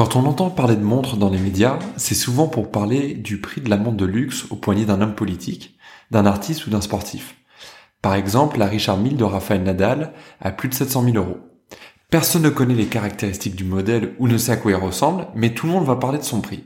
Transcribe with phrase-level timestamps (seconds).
[0.00, 3.60] Quand on entend parler de montres dans les médias, c'est souvent pour parler du prix
[3.60, 5.76] de la montre de luxe au poignet d'un homme politique,
[6.10, 7.36] d'un artiste ou d'un sportif.
[8.00, 11.40] Par exemple, la Richard Mille de Rafael Nadal a plus de 700 000 euros.
[12.08, 15.52] Personne ne connaît les caractéristiques du modèle ou ne sait à quoi il ressemble, mais
[15.52, 16.64] tout le monde va parler de son prix.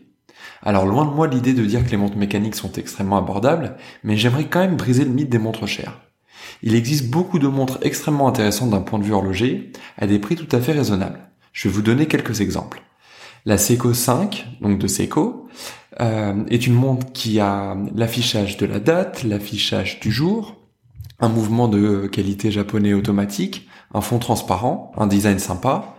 [0.63, 3.75] Alors loin de moi l'idée de dire que les montres mécaniques sont extrêmement abordables,
[4.05, 6.03] mais j'aimerais quand même briser le mythe des montres chères.
[6.63, 10.37] Il existe beaucoup de montres extrêmement intéressantes d'un point de vue horloger, à des prix
[10.37, 11.31] tout à fait raisonnables.
[11.53, 12.81] Je vais vous donner quelques exemples.
[13.47, 15.49] La Seiko 5, donc de Seiko,
[16.01, 20.57] euh, est une montre qui a l'affichage de la date, l'affichage du jour,
[21.21, 25.97] un mouvement de qualité japonais automatique, un fond transparent, un design sympa,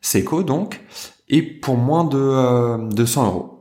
[0.00, 0.80] Seiko donc,
[1.28, 3.55] et pour moins de, euh, 100 euros.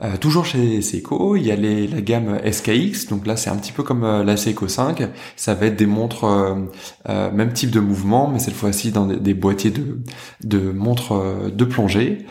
[0.00, 3.56] Euh, toujours chez Seiko, il y a les, la gamme SKX, donc là c'est un
[3.56, 5.02] petit peu comme euh, la Seiko 5,
[5.34, 9.34] ça va être des montres euh, même type de mouvement, mais cette fois-ci dans des,
[9.34, 9.98] boîtiers de,
[10.44, 11.14] de montres
[11.52, 12.26] de plongée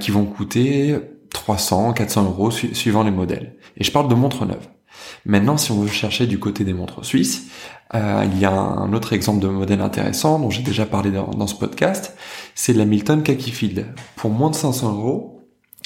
[0.00, 0.96] qui vont coûter
[1.32, 3.56] 300, 400 euros suivant les modèles.
[3.76, 4.68] Et je parle de montres neuves.
[5.24, 7.48] Maintenant, si on veut chercher du côté des montres suisses,
[7.92, 11.46] il y a un autre exemple de modèle intéressant dont j'ai déjà parlé dans, dans
[11.46, 12.16] ce podcast,
[12.54, 13.86] c'est la Milton Kakifield.
[14.16, 15.33] Pour moins de 500 euros,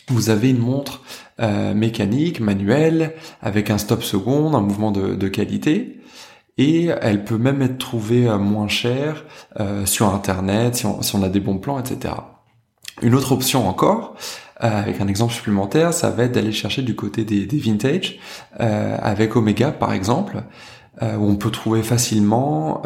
[0.09, 1.03] vous avez une montre
[1.41, 6.01] euh, mécanique, manuelle, avec un stop seconde, un mouvement de, qualité,
[6.57, 9.25] et elle peut même être trouvée euh, moins chère
[9.61, 12.15] euh, sur Internet, si on, a des bons plans, etc.
[13.03, 14.17] Une autre option encore,
[14.57, 18.19] avec un exemple supplémentaire, ça va être d'aller chercher du côté des, des vintage,
[18.59, 20.43] avec Omega par exemple,
[21.01, 22.83] où on peut trouver facilement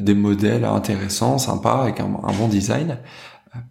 [0.00, 2.96] des modèles intéressants, sympas, avec un bon design,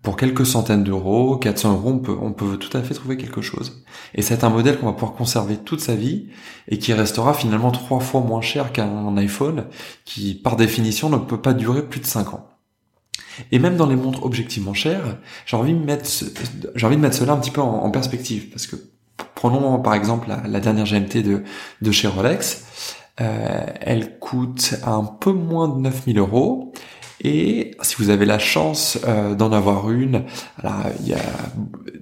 [0.02, 3.42] pour quelques centaines d'euros, 400 euros, on peut, on peut tout à fait trouver quelque
[3.42, 3.84] chose.
[4.16, 6.28] Et c'est un modèle qu'on va pouvoir conserver toute sa vie
[6.68, 9.66] et qui restera finalement trois fois moins cher qu'un iPhone
[10.06, 12.48] qui, par définition, ne peut pas durer plus de 5 ans.
[13.52, 16.10] Et même dans les montres objectivement chères, j'ai envie de mettre,
[16.76, 18.76] j'ai envie de mettre cela un petit peu en, perspective parce que
[19.36, 21.44] prenons par exemple la, dernière GMT de,
[21.82, 22.66] de chez Rolex,
[23.22, 26.74] euh, elle coûte un peu moins de 9000 euros
[27.22, 30.24] et si vous avez la chance euh, d'en avoir une,
[30.58, 31.22] alors il y a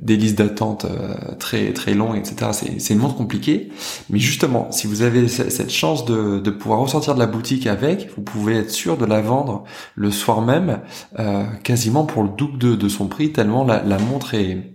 [0.01, 2.51] des listes d'attente euh, très très longues, etc.
[2.77, 3.69] C'est une montre compliquée,
[4.09, 8.09] mais justement, si vous avez cette chance de, de, pouvoir ressortir de la boutique avec,
[8.16, 9.63] vous pouvez être sûr de la vendre
[9.95, 10.79] le soir même,
[11.19, 14.73] euh, quasiment pour le double de, de, son prix, tellement la, la montre est,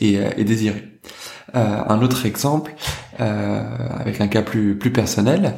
[0.00, 0.84] est, est désirée.
[1.52, 2.74] un autre exemple,
[3.18, 5.54] avec un cas plus plus personnel.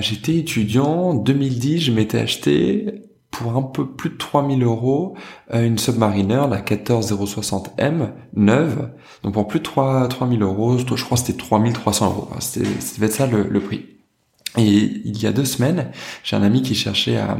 [0.00, 5.14] J'étais étudiant, en 2010, je m'étais acheté pour un peu plus de 3000 euros
[5.54, 8.90] euh, une Submariner, la 14060M, neuve.
[9.22, 12.28] Donc pour plus de 3, 3000 euros, je crois que c'était 3300 euros.
[12.40, 13.86] C'était, c'était ça le, le prix.
[14.58, 15.92] Et il y a deux semaines,
[16.24, 17.38] j'ai un ami qui cherchait à,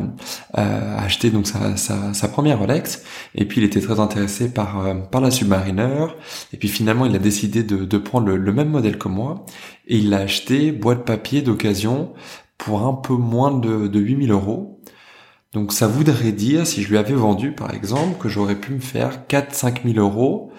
[1.03, 3.03] acheter donc sa, sa, sa, première Rolex,
[3.35, 6.07] et puis il était très intéressé par euh, par la Submariner,
[6.53, 9.45] et puis finalement il a décidé de, de prendre le, le, même modèle que moi,
[9.89, 12.13] et il l'a acheté boîte papier d'occasion
[12.59, 14.80] pour un peu moins de, de 8000 euros.
[15.53, 18.79] Donc ça voudrait dire, si je lui avais vendu par exemple, que j'aurais pu me
[18.79, 20.53] faire 4-5 000 euros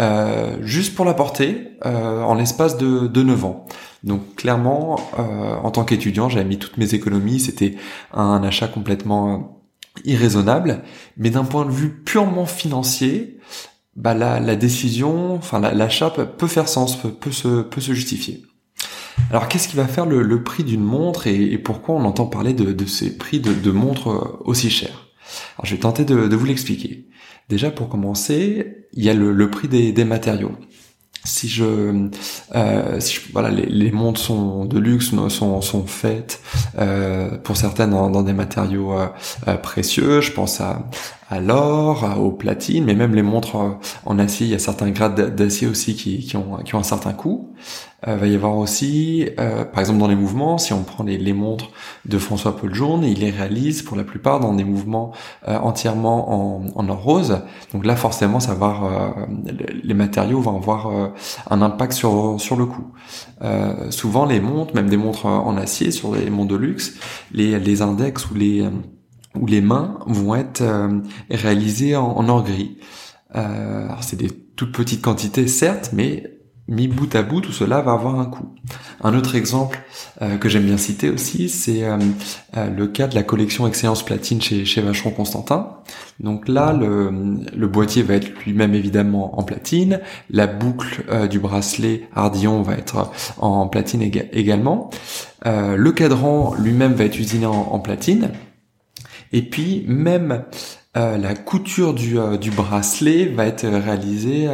[0.00, 3.66] euh, juste pour la porter euh, en l'espace de, de 9 ans.
[4.04, 7.76] Donc clairement, euh, en tant qu'étudiant, j'avais mis toutes mes économies, c'était
[8.12, 9.60] un achat complètement
[10.04, 10.82] irraisonnable,
[11.18, 13.38] mais d'un point de vue purement financier,
[13.96, 18.44] bah la, la décision, enfin l'achat peut, faire sens, peut, se, peut se justifier.
[19.30, 22.86] Alors qu'est-ce qui va faire le, prix d'une montre et, pourquoi on entend parler de,
[22.86, 25.08] ces prix de, montres euh, aussi chers?
[25.56, 27.06] Alors je vais tenter de, vous l'expliquer.
[27.48, 30.52] Déjà pour commencer, il y a le, prix des, matériaux.
[31.24, 32.08] Si je,
[32.54, 33.00] euh,
[33.32, 36.40] voilà, les, montres sont de luxe, sont, sont faites
[36.78, 38.94] euh, pour certaines dans, des matériaux
[39.62, 40.20] précieux.
[40.20, 40.88] Je pense à,
[41.30, 43.56] à l'or, aux platines, mais même les montres
[44.06, 47.52] en acier, il y a certains grades d'acier aussi qui, qui, ont, un certain coût.
[48.06, 51.32] Euh, va y avoir aussi, euh, par exemple dans les mouvements, si on prend les,
[51.32, 51.70] montres
[52.04, 55.12] de François Paul Journe, il les réalise pour la plupart dans des mouvements
[55.48, 57.40] euh, entièrement en, or rose.
[57.72, 59.16] Donc là forcément, ça va
[59.82, 61.12] les matériaux vont avoir
[61.50, 62.92] un impact sur sur le coût.
[63.90, 66.94] souvent les montres, même des montres en acier sur les montres de luxe,
[67.32, 68.64] les, les index ou les
[69.40, 70.62] ou les mains vont être
[71.30, 72.78] réalisées en, or gris.
[73.30, 76.38] alors c'est des toutes petites quantités certes, mais
[76.68, 78.54] mis bout à bout, tout cela va avoir un coût.
[79.02, 79.80] Un autre exemple
[80.20, 81.96] euh, que j'aime bien citer aussi, c'est euh,
[82.56, 85.78] euh, le cas de la collection Excellence Platine chez, Vacheron Constantin.
[86.20, 90.00] Donc là, le boîtier va être lui-même évidemment en platine,
[90.30, 94.90] la boucle du bracelet Ardillon va être en platine également,
[95.44, 98.32] le cadran lui-même va être usiné en platine,
[99.32, 100.44] et puis même
[100.96, 104.48] euh, la couture du, euh, du, bracelet va être réalisée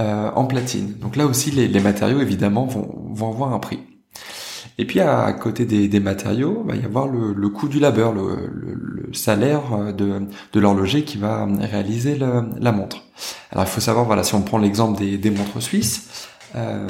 [0.00, 0.94] euh, en platine.
[1.00, 3.80] Donc là aussi, les, les, matériaux évidemment vont, vont avoir un prix.
[4.78, 7.78] Et puis à côté des, des matériaux, il va y avoir le, le coût du
[7.78, 13.04] labeur, le, le, salaire de, de l'horloger qui va réaliser la montre.
[13.50, 16.86] Alors il faut savoir, voilà, si on prend l'exemple des, des montres suisses, euh,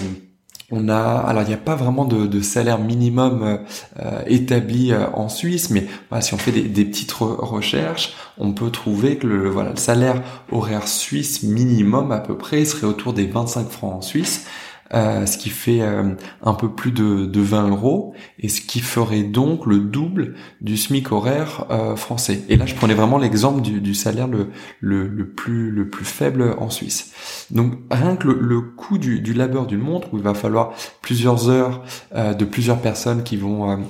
[0.70, 3.60] on a, alors il n'y a pas vraiment de, salaire minimum
[3.98, 5.86] euh, établi euh, en Suisse, mais
[6.20, 10.88] si on fait des, petites recherches, on peut trouver que le, voilà, le salaire horaire
[10.88, 14.46] suisse minimum à peu près serait autour des 25 francs en Suisse.
[14.94, 18.78] Euh, ce qui fait euh, un peu plus de, de, 20 euros, et ce qui
[18.78, 22.42] ferait donc le double du SMIC horaire euh, français.
[22.48, 24.50] Et là, je prenais vraiment l'exemple du, du, salaire le,
[24.80, 27.12] le, le, plus, le plus faible en Suisse.
[27.50, 30.72] Donc rien que le, coût du, du, labeur d'une montre, où il va falloir
[31.02, 31.82] plusieurs heures
[32.14, 33.84] de plusieurs personnes qui vont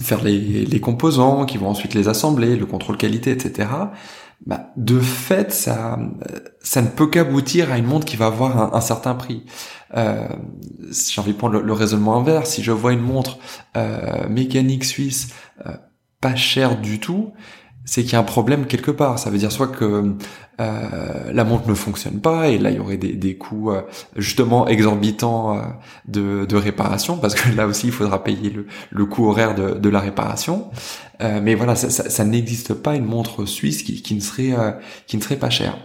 [0.00, 3.68] faire les, les, composants, qui vont ensuite les assembler, le contrôle qualité, etc
[4.46, 5.98] bah, de fait, ça,
[6.60, 9.44] ça ne peut qu'aboutir à une montre qui va avoir un, certain prix.
[9.94, 10.28] Euh,
[10.90, 13.38] j'ai envie de prendre le, raisonnement inverse, si je vois une montre
[13.76, 15.34] euh, mécanique suisse
[15.66, 15.72] euh,
[16.20, 17.32] pas chère du tout,
[17.88, 19.18] c'est qu'il y a un problème quelque part.
[19.18, 20.14] Ça veut dire soit que
[20.60, 23.80] euh, la montre ne fonctionne pas et là il y aurait des, des coûts euh,
[24.16, 25.62] justement exorbitants euh,
[26.06, 29.74] de, de, réparation parce que là aussi il faudra payer le, le coût horaire de,
[29.74, 30.70] de la réparation.
[31.20, 34.54] mais voilà, ça, ça, ça n'existe pas une montre suisse qui, qui ne serait
[35.06, 35.78] qui ne serait pas chère.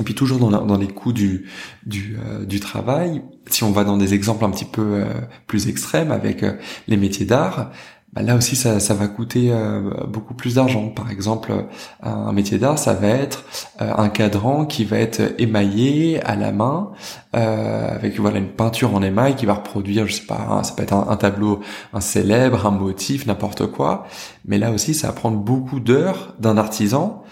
[0.00, 1.48] Et puis toujours dans, dans les coûts du
[1.84, 2.16] du,
[2.46, 5.04] du, travail, si on va dans des exemples un petit peu
[5.46, 6.44] plus extrêmes avec
[6.88, 7.70] les métiers d'art,
[8.12, 10.88] bah, là aussi ça, va coûter euh, beaucoup plus d'argent.
[10.88, 11.66] Par exemple,
[12.02, 13.44] un métier d'art, ça va être
[13.80, 16.90] euh, un cadran qui va être émaillé à la main
[17.34, 20.82] euh, avec voilà une peinture en émail qui va reproduire, je sais pas, ça peut
[20.82, 21.60] être un, tableau,
[21.94, 24.06] un célèbre, un motif, n'importe quoi.
[24.44, 27.22] Mais là aussi, ça va prendre beaucoup d'heures d'un artisan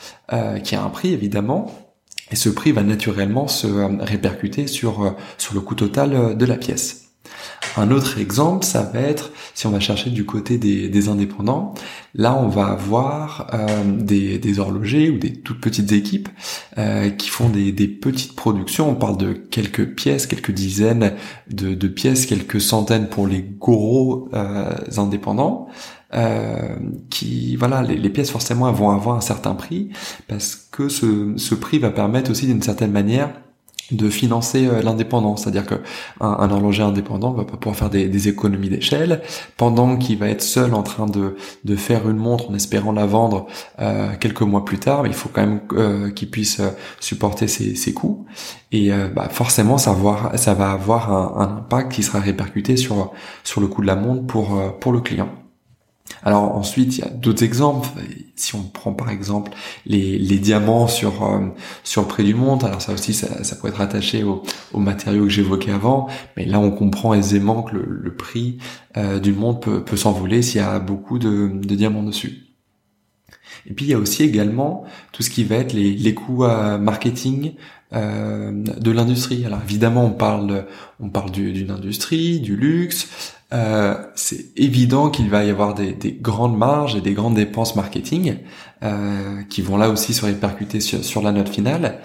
[0.64, 1.70] qui a un prix évidemment.
[2.30, 3.66] Et ce prix va naturellement se
[4.02, 6.99] répercuter sur sur le coût total de la pièce.
[7.76, 11.74] Un autre exemple, ça va être si on va chercher du côté des, indépendants.
[12.14, 16.28] Là, on va avoir euh, des, horlogers ou des toutes petites équipes
[16.78, 18.90] euh, qui font des, petites productions.
[18.90, 21.14] On parle de quelques pièces, quelques dizaines
[21.48, 25.68] de, pièces, quelques centaines pour les gros euh, indépendants.
[27.10, 29.90] qui voilà les, pièces forcément vont avoir un certain prix
[30.26, 33.30] parce que ce, ce prix va permettre aussi d'une certaine manière
[33.90, 35.76] de financer euh, l'indépendance, c'est-à-dire que
[36.20, 39.22] un, horloger indépendant va pas pouvoir faire des, économies d'échelle
[39.56, 43.06] pendant qu'il va être seul en train de, de faire une montre en espérant la
[43.06, 43.46] vendre
[43.80, 46.60] euh, quelques mois plus tard, il faut quand même euh, qu'il puisse
[47.00, 48.26] supporter ses, ses coûts
[48.72, 49.96] et bah, forcément ça,
[50.36, 53.12] ça va avoir un, un, impact qui sera répercuté sur
[53.42, 55.28] sur le coût de la montre pour pour le client.
[56.22, 57.88] Alors ensuite, il y a d'autres exemples.
[58.36, 59.52] Si on prend par exemple
[59.86, 61.46] les, diamants sur euh,
[61.84, 64.42] sur le prix du monde, alors ça aussi, ça, pourrait être attaché aux
[64.72, 66.08] au matériaux que j'évoquais avant.
[66.36, 68.58] Mais là, on comprend aisément que le, prix
[68.96, 72.46] euh, du monde peut, peut s'envoler s'il y a beaucoup de, diamants dessus.
[73.66, 76.78] Et puis il y a aussi également tout ce qui va être les, coûts euh,
[76.78, 77.54] marketing
[77.92, 79.44] de l'industrie.
[79.44, 80.66] Alors évidemment, on parle
[81.00, 83.08] on parle d'une industrie, du luxe.
[83.52, 88.36] Euh, c'est évident qu'il va y avoir des, grandes marges et des grandes dépenses marketing
[88.82, 91.98] euh, qui vont là aussi se répercuter sur, la note finale.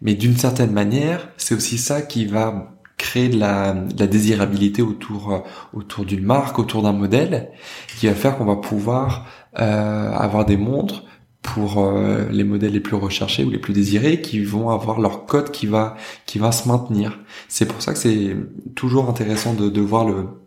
[0.00, 5.38] Mais d'une certaine manière, c'est aussi ça qui va créer de la, désirabilité autour euh,
[5.72, 7.50] autour d'une marque, autour d'un modèle,
[7.98, 11.04] qui va faire qu'on va pouvoir avoir des montres
[11.42, 11.92] pour
[12.30, 15.66] les modèles les plus recherchés ou les plus désirés qui vont avoir leur code qui
[15.66, 17.18] va qui va se maintenir.
[17.48, 18.34] C'est pour ça que c'est
[18.74, 20.41] toujours intéressant de, de voir le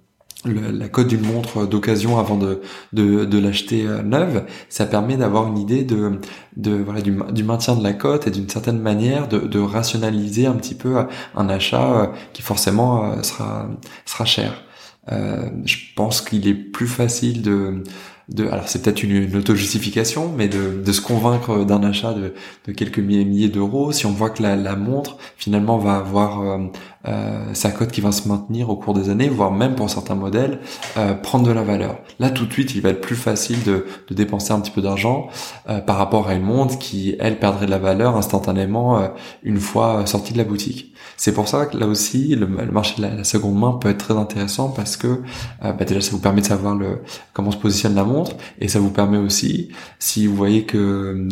[0.46, 2.62] la cote d'une montre d'occasion avant de,
[2.94, 6.20] de, de l'acheter euh, neuve, ça permet d'avoir une idée de,
[6.58, 10.46] de voilà du, du maintien de la cote et d'une certaine manière de, de rationaliser
[10.46, 11.04] un petit peu euh,
[11.36, 13.70] un achat euh, qui forcément sera
[14.06, 14.66] sera cher.
[15.12, 17.84] Euh, je pense qu'il est plus facile de
[18.30, 22.34] de alors c'est peut-être une, auto-justification, mais de, de se convaincre d'un achat de,
[22.66, 26.58] de quelques milliers, d'euros, si on voit que la, la montre finalement va avoir euh,
[27.08, 30.16] euh, sa cote qui va se maintenir au cours des années, voire même pour certains
[30.16, 30.60] modèles
[30.98, 31.98] euh, prendre de la valeur.
[32.20, 34.82] Là tout de suite, il va être plus facile de, de dépenser un petit peu
[34.82, 35.28] d'argent
[35.70, 39.08] euh, par rapport à une montre qui elle perdrait de la valeur instantanément euh,
[39.44, 40.94] une fois sortie de la boutique.
[41.18, 44.18] C'est pour ça que là aussi, le, marché de la, seconde main peut être très
[44.18, 45.22] intéressant parce que
[45.64, 47.02] euh, bah déjà ça vous permet de savoir le,
[47.34, 49.70] comment se positionne la montre et ça vous permet aussi,
[50.00, 51.30] si vous voyez que euh,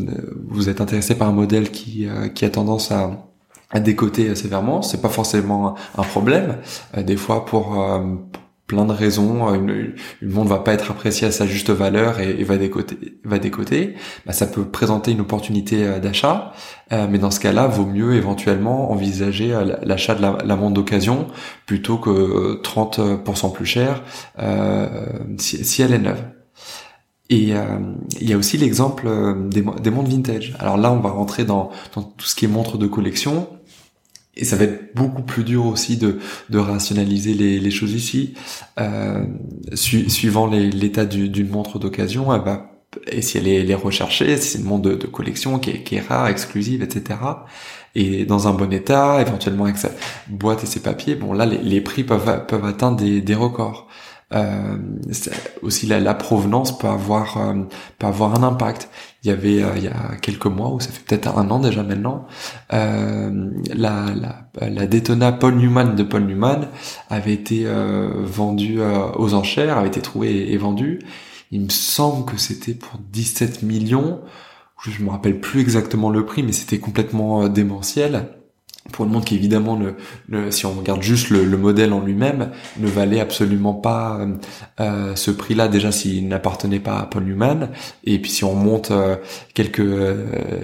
[0.48, 3.33] vous êtes intéressé par un modèle qui, qui a tendance à
[3.74, 6.60] à décoter sévèrement, c'est pas forcément un problème.
[6.96, 7.76] des fois, pour,
[8.68, 12.20] plein de raisons, euh, une, une montre va pas être appréciée à sa juste valeur
[12.20, 16.54] et, va décoter, va décoter, bah, ça peut présenter une opportunité euh, d'achat,
[16.92, 19.54] euh, mais dans ce cas-là, vaut mieux éventuellement envisager
[19.84, 21.28] l'achat de la, montre d'occasion
[21.66, 24.02] plutôt que 30% plus cher
[25.38, 26.24] si, elle est neuve.
[27.30, 27.54] Et
[28.20, 29.08] il y a aussi l'exemple
[29.50, 30.56] des, des montres vintage.
[30.60, 33.48] Alors là, on va rentrer dans, dans tout ce qui est montres de collection.
[34.36, 38.34] Et ça va être beaucoup plus dur aussi de, de rationaliser les, les choses ici.
[38.80, 39.26] Euh,
[39.76, 42.74] suivant l'état d'une montre d'occasion, elle va
[43.08, 45.96] et si elle est, recherchée, si c'est une montre de, de collection qui est, qui
[45.96, 47.20] est, rare, exclusive, etc.
[47.96, 49.90] Et dans un bon état, éventuellement avec sa
[50.28, 53.88] boîte et ses papiers, bon là les, les prix peuvent, peuvent atteindre des, des records.
[54.34, 54.78] Euh,
[55.62, 57.64] aussi la, la, provenance peut avoir euh,
[58.00, 58.90] peut avoir un impact.
[59.24, 61.60] Il y avait euh, il y a quelques mois ou ça fait peut-être un an
[61.60, 62.26] déjà maintenant,
[62.74, 66.68] euh, la, la, la Daytona Paul Newman de Paul Newman
[67.10, 67.66] avait été
[68.24, 68.80] vendue
[69.16, 71.00] aux enchères, avait été trouvée et vendue.
[71.52, 74.22] Il me semble que c'était pour 17 millions.
[74.82, 78.28] Je me rappelle plus exactement le prix, mais c'était complètement démentiel
[78.92, 79.80] pour une montre qui évidemment
[80.28, 84.34] le, si on regarde juste le, modèle en lui-même ne valait absolument pas euh,
[84.82, 87.70] euh, ce prix-là déjà s'il n'appartenait pas à Paul Newman.
[88.04, 89.16] Et puis si on monte euh,
[89.54, 89.82] quelques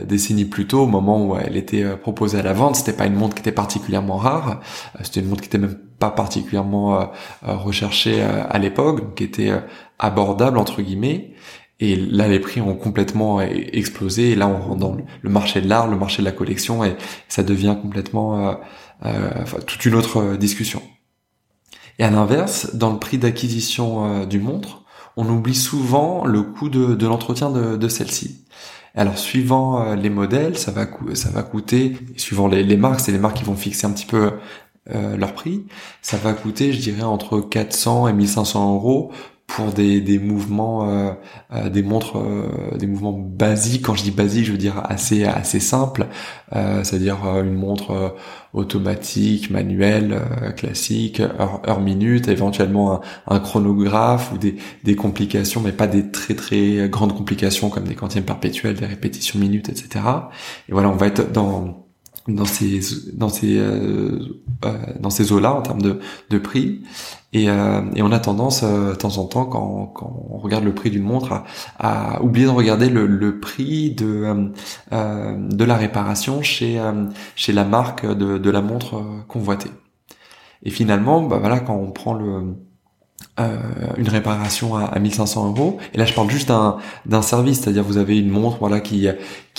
[0.05, 3.15] décennies plus tôt au moment où elle était proposée à la vente c'était pas une
[3.15, 4.59] montre qui était particulièrement rare.
[5.01, 7.11] C'était une montre qui était même pas particulièrement
[7.41, 9.51] recherchée à l'époque qui était
[9.97, 11.33] abordable entre guillemets
[11.79, 14.31] et là, les prix ont complètement explosé.
[14.31, 16.95] Et là, on rentre dans le marché de l'art, le marché de la collection, et
[17.29, 18.53] ça devient complètement euh,
[19.05, 20.81] euh, toute une autre euh, discussion.
[21.97, 24.83] Et à l'inverse, dans le prix d'acquisition d'une montre,
[25.17, 28.45] on oublie souvent le coût de, l'entretien de, celle-ci.
[28.95, 33.17] Alors suivant les modèles, ça va, ça va coûter, suivant les, les marques, c'est les
[33.17, 34.31] marques qui vont fixer un petit peu
[34.87, 35.65] leur prix,
[36.01, 39.11] ça va coûter, je dirais, entre 400 et 1500 euros
[39.49, 41.11] pour des, des mouvements, euh,
[41.51, 43.83] euh, des montres, euh, des mouvements basiques.
[43.83, 46.07] Quand je dis basique, je veux dire assez assez simple,
[46.51, 48.15] c'est-à-dire une montre
[48.53, 50.19] automatique, manuelle,
[50.55, 56.35] classique, heure, heure, minute, éventuellement un, chronographe ou des, des complications, mais pas des très
[56.35, 60.05] très grandes complications comme des quantièmes perpétuels, des répétitions minutes, etc.
[60.69, 61.88] Et voilà, on va être dans
[62.35, 62.79] dans ces
[63.13, 64.19] dans ces euh,
[64.99, 66.81] dans ces eaux là en termes de, de prix
[67.31, 70.63] et, euh, et on a tendance, euh, de temps en temps, quand, quand on regarde
[70.63, 71.45] le prix d'une montre, à,
[72.15, 74.49] à, oublier de regarder le, le prix de, euh,
[74.93, 77.05] euh de la réparation chez, euh,
[77.35, 79.69] chez la marque de, de la montre convoitée.
[80.63, 82.55] Et finalement, bah voilà, quand on prend le,
[83.39, 83.57] euh,
[83.97, 85.77] une réparation à, à, 1500 euros.
[85.93, 86.51] Et là, je parle juste
[87.05, 89.07] d'un service, c'est-à-dire vous avez une montre, voilà, qui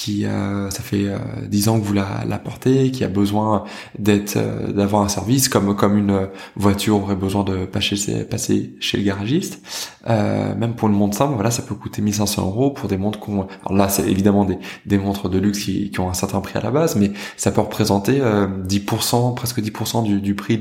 [0.01, 3.65] qui euh, ça fait euh, 10 ans que vous la, la portez, qui a besoin
[3.99, 8.97] d'être euh, d'avoir un service comme comme une voiture aurait besoin de passer passer chez
[8.97, 9.61] le garagiste.
[10.09, 13.19] Euh, même pour une montre simple, voilà, ça peut coûter 1500 euros pour des montres
[13.19, 13.47] qu'on.
[13.67, 16.59] Alors là, c'est évidemment des des montres de luxe qui, qui ont un certain prix
[16.59, 20.59] à la base, mais ça peut représenter 10%, presque 10% du, du prix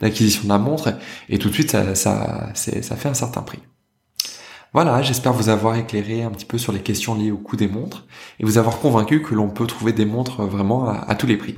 [0.00, 0.88] d'acquisition de la montre,
[1.28, 3.60] et, et tout de suite ça ça ça fait un certain prix.
[4.74, 7.68] Voilà, j'espère vous avoir éclairé un petit peu sur les questions liées au coût des
[7.68, 8.04] montres
[8.38, 11.56] et vous avoir convaincu que l'on peut trouver des montres vraiment à, tous les prix.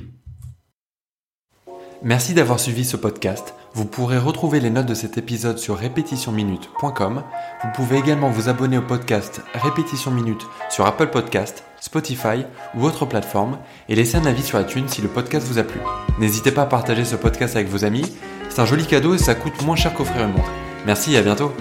[2.03, 3.53] Merci d'avoir suivi ce podcast.
[3.73, 7.23] Vous pourrez retrouver les notes de cet épisode sur répétitionminute.com.
[7.63, 13.05] Vous pouvez également vous abonner au podcast Répétition Minute sur Apple Podcast, Spotify ou autre
[13.05, 15.79] plateforme et laisser un avis sur iTunes si le podcast vous a plu.
[16.17, 18.05] N'hésitez pas à partager ce podcast avec vos amis.
[18.49, 20.51] C'est un joli cadeau et ça coûte moins cher qu'offrir une montre.
[20.85, 21.53] Merci à bientôt.